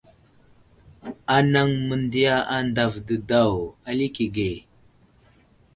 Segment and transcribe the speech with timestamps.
[1.35, 3.53] Anaŋ məndiya andav didaw
[3.89, 4.51] alikege.